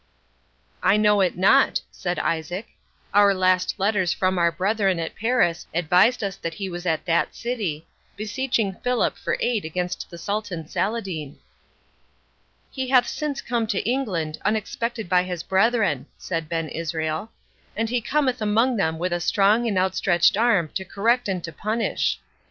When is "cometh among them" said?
18.01-18.97